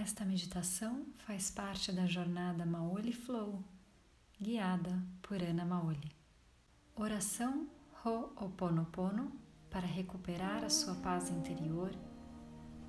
Esta 0.00 0.24
meditação 0.24 1.04
faz 1.26 1.50
parte 1.50 1.90
da 1.90 2.06
jornada 2.06 2.64
Maoli 2.64 3.12
Flow, 3.12 3.64
guiada 4.40 5.02
por 5.20 5.42
Ana 5.42 5.64
Maoli. 5.64 6.12
Oração 6.94 7.66
Ho'oponopono 8.04 9.32
para 9.68 9.88
recuperar 9.88 10.62
a 10.62 10.70
sua 10.70 10.94
paz 10.94 11.30
interior 11.30 11.90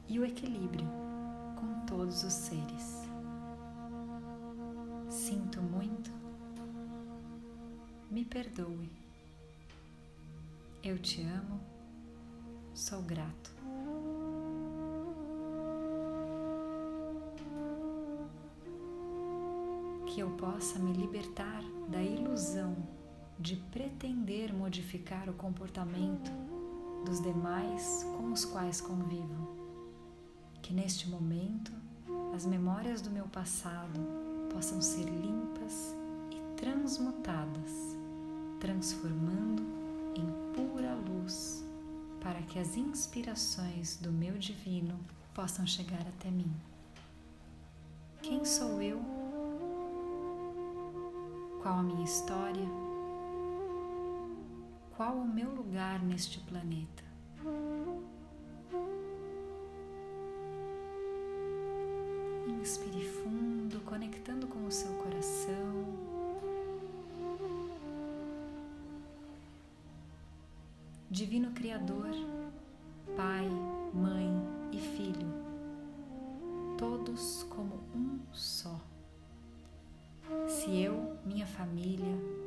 e 0.07 0.19
o 0.19 0.23
equilíbrio 0.23 0.87
com 1.59 1.83
todos 1.87 2.23
os 2.23 2.31
seres. 2.31 3.01
Sinto 5.09 5.63
muito, 5.63 6.11
me 8.11 8.23
perdoe. 8.23 8.91
Eu 10.83 10.99
te 10.99 11.23
amo, 11.23 11.59
sou 12.75 13.01
grato. 13.01 13.58
Que 20.19 20.23
eu 20.23 20.31
possa 20.31 20.77
me 20.77 20.91
libertar 20.91 21.63
da 21.87 22.03
ilusão 22.03 22.75
de 23.39 23.55
pretender 23.55 24.53
modificar 24.53 25.29
o 25.29 25.33
comportamento 25.33 26.29
dos 27.05 27.21
demais 27.21 28.05
com 28.17 28.33
os 28.33 28.43
quais 28.43 28.81
convivo. 28.81 29.55
Que 30.61 30.73
neste 30.73 31.07
momento 31.07 31.71
as 32.35 32.45
memórias 32.45 33.01
do 33.01 33.09
meu 33.09 33.29
passado 33.29 33.97
possam 34.51 34.81
ser 34.81 35.05
limpas 35.05 35.95
e 36.31 36.57
transmutadas, 36.57 37.95
transformando 38.59 39.63
em 40.15 40.27
pura 40.53 40.95
luz, 40.95 41.63
para 42.19 42.41
que 42.41 42.59
as 42.59 42.75
inspirações 42.75 43.95
do 43.95 44.11
meu 44.11 44.37
divino 44.37 44.99
possam 45.33 45.65
chegar 45.65 46.05
até 46.05 46.29
mim. 46.29 46.51
Quem 48.21 48.43
sou 48.43 48.81
eu? 48.81 49.18
Qual 51.61 51.79
a 51.79 51.83
minha 51.83 52.05
história? 52.05 52.65
Qual 54.95 55.15
o 55.15 55.27
meu 55.27 55.49
lugar 55.53 56.01
neste 56.01 56.39
planeta? 56.39 57.03
Inspire 62.47 63.05
fundo, 63.05 63.81
conectando 63.81 64.47
com 64.47 64.65
o 64.65 64.71
seu 64.71 64.91
coração. 64.93 65.85
Divino 71.09 71.51
Criador, 71.51 72.11
Pai, 73.17 73.49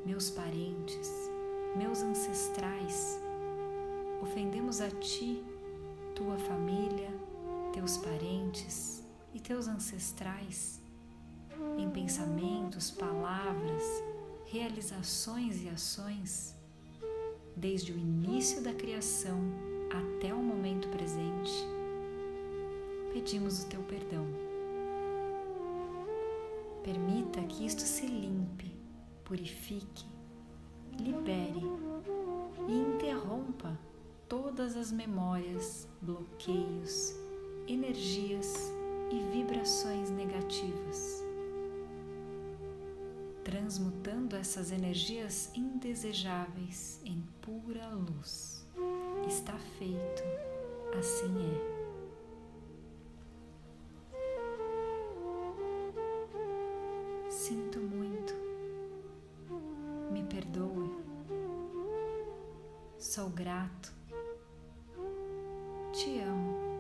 meus 0.05 0.31
parentes, 0.31 1.11
meus 1.77 2.03
ancestrais, 2.03 3.21
ofendemos 4.21 4.81
a 4.81 4.91
Ti, 4.91 5.43
tua 6.15 6.37
família, 6.39 7.11
teus 7.73 7.97
parentes, 7.97 9.03
e 9.35 9.41
teus 9.41 9.67
ancestrais 9.67 10.81
em 11.79 11.89
pensamentos, 11.91 12.91
palavras, 12.91 13.83
realizações 14.47 15.63
e 15.63 15.69
ações, 15.69 16.55
desde 17.57 17.93
o 17.93 17.97
início 17.97 18.63
da 18.63 18.75
criação 18.75 19.39
até 19.91 20.35
o 20.35 20.43
momento 20.43 20.89
presente, 20.89 21.53
pedimos 23.13 23.63
o 23.63 23.67
teu 23.67 23.83
perdão. 23.83 24.27
Permita 26.83 27.41
que 27.43 27.65
isto 27.65 27.83
se 27.83 28.07
limpe, 28.07 28.75
purifique, 29.33 30.05
libere 31.01 31.63
e 32.69 32.73
interrompa 32.73 33.79
todas 34.29 34.77
as 34.77 34.93
memórias, 34.93 35.89
bloqueios, 36.03 37.15
energias 37.67 38.71
e 39.11 39.23
vibrações 39.35 40.11
negativas, 40.11 41.25
transmutando 43.43 44.37
essas 44.37 44.71
energias 44.71 45.51
indesejáveis 45.57 47.01
em 47.03 47.25
pura 47.41 47.89
luz. 47.89 48.67
Está 49.27 49.57
feito, 49.79 50.23
assim 50.99 51.35
é. 51.39 51.82
Grato, 63.63 63.93
te 65.93 66.21
amo. 66.21 66.73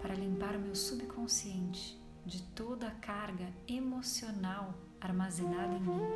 para 0.00 0.14
limpar 0.14 0.56
o 0.56 0.58
meu 0.58 0.74
subconsciente 0.74 1.96
de 2.26 2.42
toda 2.54 2.88
a 2.88 2.90
carga 2.92 3.48
emocional 3.68 4.74
armazenada 5.00 5.74
em 5.74 5.80
mim. 5.80 6.08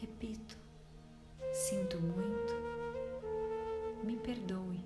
Repito, 0.00 0.56
sinto 1.52 1.98
muito, 1.98 2.52
me 4.04 4.16
perdoe, 4.16 4.84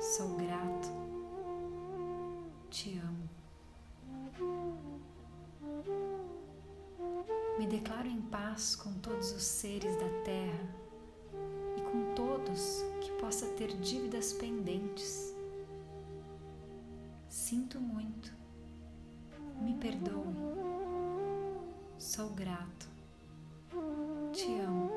sou 0.00 0.36
grato, 0.36 0.88
te 2.70 2.98
amo. 2.98 3.28
Me 7.58 7.66
declaro 7.66 8.05
paz 8.26 8.74
com 8.76 8.92
todos 8.94 9.32
os 9.32 9.42
seres 9.42 9.94
da 9.96 10.08
Terra 10.24 10.74
e 11.76 11.80
com 11.82 12.14
todos 12.14 12.84
que 13.00 13.10
possa 13.20 13.46
ter 13.46 13.76
dívidas 13.76 14.32
pendentes. 14.32 15.34
Sinto 17.28 17.80
muito, 17.80 18.32
me 19.60 19.74
perdoe, 19.74 20.24
sou 21.98 22.30
grato, 22.30 22.88
te 24.32 24.58
amo. 24.60 24.90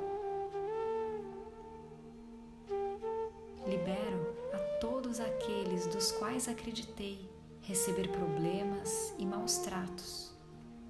Libero 3.67 4.35
a 4.53 4.79
todos 4.79 5.19
aqueles 5.19 5.85
dos 5.87 6.11
quais 6.13 6.47
acreditei 6.47 7.29
receber 7.61 8.09
problemas 8.09 9.13
e 9.19 9.25
maus 9.25 9.57
tratos, 9.59 10.33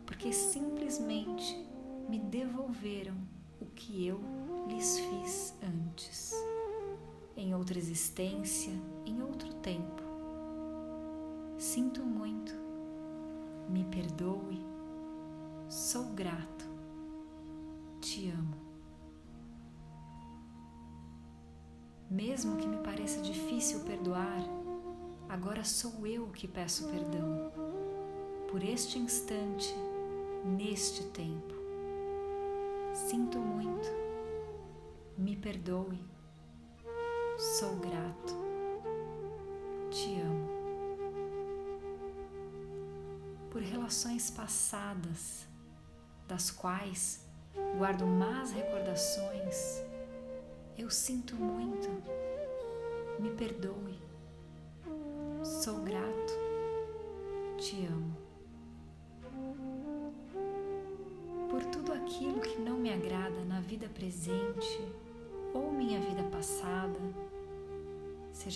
porque 0.06 0.32
simplesmente 0.32 1.69
me 2.10 2.20
devolveram 2.20 3.16
o 3.62 3.66
que 3.68 4.06
eu 4.06 4.20
lhes 4.68 5.00
fiz 5.00 5.54
antes, 5.64 6.34
em 7.38 7.54
outra 7.54 7.78
existência, 7.78 8.74
em 9.06 9.22
outro 9.22 9.54
tempo 9.56 10.10
Sinto 11.60 12.02
muito, 12.02 12.54
me 13.68 13.84
perdoe, 13.84 14.66
sou 15.68 16.06
grato, 16.14 16.66
te 18.00 18.30
amo. 18.30 18.56
Mesmo 22.10 22.56
que 22.56 22.66
me 22.66 22.78
pareça 22.78 23.22
difícil 23.22 23.82
perdoar, 23.82 24.42
agora 25.28 25.66
sou 25.66 26.08
eu 26.08 26.28
que 26.30 26.48
peço 26.48 26.88
perdão, 26.88 27.52
por 28.50 28.64
este 28.64 28.98
instante, 28.98 29.76
neste 30.46 31.04
tempo. 31.08 31.59
Sinto 33.08 33.40
muito, 33.40 33.90
me 35.18 35.36
perdoe, 35.36 36.00
sou 37.38 37.76
grato, 37.78 38.36
te 39.90 40.20
amo. 40.20 40.48
Por 43.50 43.62
relações 43.62 44.30
passadas, 44.30 45.48
das 46.28 46.52
quais 46.52 47.26
guardo 47.78 48.06
más 48.06 48.52
recordações. 48.52 49.82
Eu 50.78 50.92
sinto 50.92 51.36
muito, 51.36 51.90
me 53.18 53.32
perdoe, 53.32 53.98
sou 55.44 55.80
grato, 55.80 56.34
te 57.58 57.86
amo. 57.88 58.09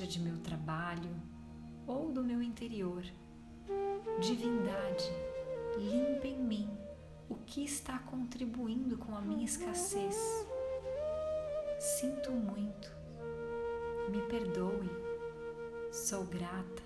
Seja 0.03 0.07
de 0.07 0.19
meu 0.19 0.37
trabalho 0.39 1.09
ou 1.87 2.11
do 2.11 2.23
meu 2.23 2.41
interior 2.41 3.03
Divindade, 4.19 5.09
limpa 5.77 6.27
em 6.27 6.37
mim 6.37 6.69
o 7.29 7.35
que 7.35 7.63
está 7.63 7.97
contribuindo 7.99 8.97
com 8.97 9.15
a 9.15 9.21
minha 9.21 9.43
escassez. 9.43 10.45
Sinto 11.79 12.31
muito, 12.31 12.91
me 14.09 14.21
perdoe, 14.23 14.89
Sou 15.91 16.25
grata, 16.25 16.83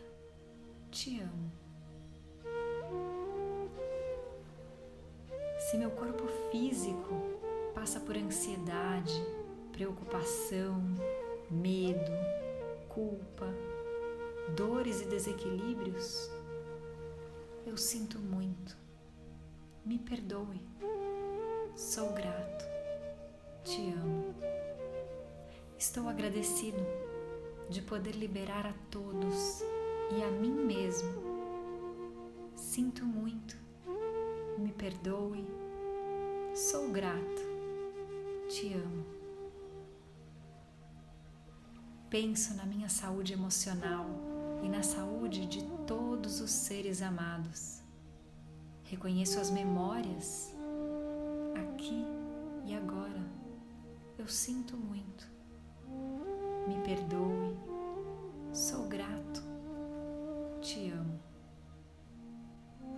te 0.89 1.19
amo. 1.19 1.51
Se 5.59 5.77
meu 5.77 5.91
corpo 5.91 6.27
físico 6.51 7.13
passa 7.73 7.99
por 7.99 8.15
ansiedade, 8.15 9.21
preocupação, 9.71 10.81
medo, 11.49 12.11
culpa, 12.97 13.45
dores 14.55 15.01
e 15.01 15.05
desequilíbrios, 15.05 16.31
eu 17.63 17.77
sinto 17.77 18.17
muito. 18.17 18.75
Me 19.85 19.99
perdoe. 19.99 20.59
Sou 21.75 22.11
grato. 22.13 22.65
Te 23.63 23.91
amo. 23.91 24.33
Estou 25.77 26.09
agradecido 26.09 26.83
de 27.69 27.83
poder 27.83 28.15
liberar 28.15 28.65
a 28.65 28.73
todos 28.89 29.61
e 30.17 30.23
a 30.23 30.31
mim 30.31 30.65
mesmo. 30.65 31.21
Sinto 32.55 33.05
muito. 33.05 33.55
Me 34.57 34.71
perdoe. 34.71 35.45
Sou 36.55 36.89
grato. 36.89 37.43
Te 38.49 38.73
amo. 38.73 39.16
Penso 42.09 42.53
na 42.55 42.65
minha 42.65 42.89
saúde 42.89 43.33
emocional 43.33 44.05
e 44.63 44.69
na 44.69 44.81
saúde 44.81 45.45
de 45.45 45.63
todos 45.85 46.39
os 46.39 46.51
seres 46.51 47.01
amados. 47.01 47.81
Reconheço 48.83 49.39
as 49.39 49.51
memórias 49.51 50.55
aqui 51.55 52.05
e 52.65 52.73
agora. 52.75 53.25
Eu 54.17 54.27
sinto 54.27 54.77
muito. 54.77 55.27
Me 56.67 56.79
perdoe. 56.83 57.57
Sou 58.53 58.87
grato. 58.87 59.43
Te 60.61 60.89
amo. 60.89 61.19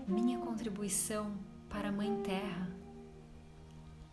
Minha 0.08 0.40
contribuição 0.40 1.38
para 1.68 1.90
a 1.90 1.92
Mãe 1.92 2.22
Terra. 2.22 2.80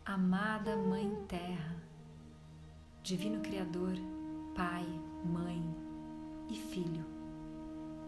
Amada 0.08 0.76
Mãe 0.76 1.12
Terra, 1.26 1.82
Divino 3.02 3.40
Criador, 3.40 3.96
Pai, 4.56 4.86
Mãe 5.24 5.62
e 6.48 6.56
Filho 6.56 7.16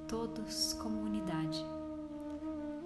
todos 0.09 0.73
como 0.73 1.03
unidade. 1.03 1.63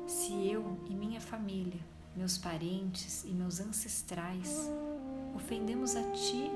Se 0.09 0.33
eu 0.49 0.77
e 0.91 0.95
minha 0.95 1.21
família, 1.21 1.81
meus 2.17 2.37
parentes 2.37 3.25
e 3.25 3.29
meus 3.29 3.61
ancestrais 3.61 4.69
ofendemos 5.35 5.95
a 5.95 6.03
Ti 6.11 6.51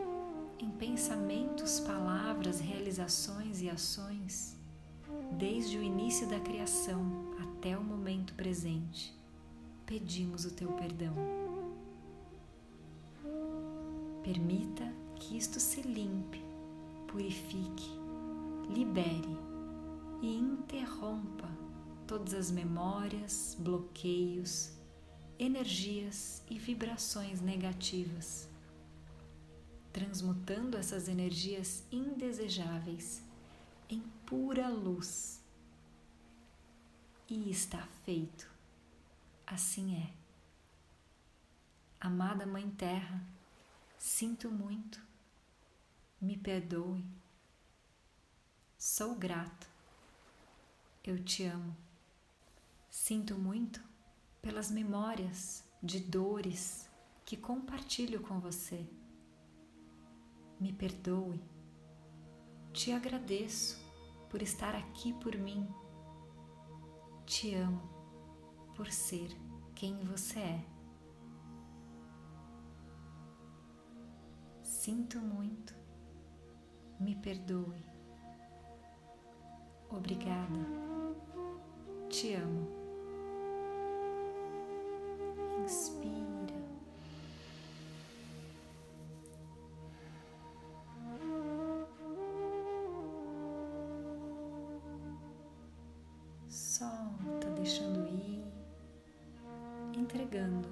em 0.58 0.70
pensamentos, 0.70 1.79
palavras, 1.81 2.61
realizações 2.61 3.62
e 3.62 3.70
ações, 3.70 4.56
desde 5.38 5.79
o 5.79 5.82
início 5.82 6.26
da 6.26 6.41
criação 6.41 7.31
até 7.41 7.79
o 7.79 7.85
momento 7.85 8.35
presente, 8.35 9.14
pedimos 9.87 10.44
o 10.44 10.50
Teu 10.50 10.73
perdão. 10.73 11.14
Permita 14.25 14.85
que 15.14 15.37
isto 15.38 15.61
se 15.61 15.82
limpe, 15.82 16.43
purifique, 17.06 17.91
libere 18.69 19.37
e 20.23 20.35
interrompa 20.35 21.49
todas 22.06 22.35
as 22.35 22.50
memórias, 22.50 23.56
bloqueios, 23.58 24.73
energias 25.38 26.43
e 26.49 26.58
vibrações 26.58 27.41
negativas, 27.41 28.49
transmutando 29.93 30.76
essas 30.76 31.08
energias 31.08 31.85
indesejáveis 31.91 33.23
em 33.88 34.00
pura 34.25 34.69
luz. 34.69 35.43
E 37.29 37.50
está 37.50 37.87
feito. 38.05 38.49
Assim 39.47 39.97
é. 39.97 40.12
Amada 42.00 42.47
Mãe 42.47 42.70
Terra, 42.70 43.25
sinto 43.99 44.50
muito, 44.50 45.00
me 46.26 46.37
perdoe, 46.37 47.05
sou 48.76 49.14
grato 49.14 49.76
eu 51.05 51.23
te 51.23 51.44
amo. 51.44 51.73
Sinto 52.90 53.37
muito 53.38 53.81
pelas 54.43 54.73
memórias 54.73 55.62
de 55.81 56.00
dores 56.00 56.90
que 57.25 57.37
compartilho 57.37 58.20
com 58.20 58.40
você. 58.40 58.84
Me 60.58 60.73
perdoe. 60.73 61.40
Te 62.72 62.90
agradeço 62.90 63.79
por 64.29 64.43
estar 64.43 64.75
aqui 64.75 65.12
por 65.12 65.37
mim. 65.37 65.69
Te 67.25 67.55
amo 67.55 67.81
por 68.75 68.90
ser 68.90 69.31
quem 69.76 70.02
você 70.05 70.40
é. 70.40 70.67
Sinto 74.64 75.20
muito. 75.20 75.86
Me 76.98 77.14
perdoe. 77.14 77.84
Obrigada. 79.90 80.66
Te 82.08 82.34
amo. 82.34 82.66
Inspira. 85.62 86.26
Solta, 96.48 97.50
deixando 97.56 98.06
ir, 98.08 98.44
entregando 99.96 100.69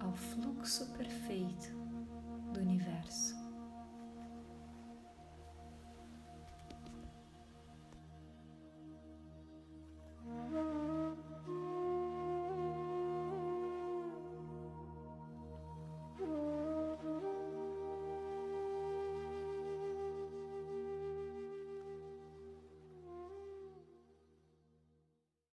ao 0.00 0.12
fluxo 0.12 0.86
perfeito 0.94 1.72
do 2.52 2.60
universo. 2.60 3.43